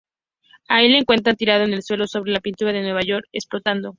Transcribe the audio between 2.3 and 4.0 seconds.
una pintura de Nueva York explotando.